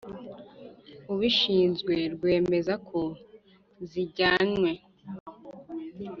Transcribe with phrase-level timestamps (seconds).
[1.13, 2.99] ubishinzwe rwemeza ko
[3.89, 4.71] zijyanywe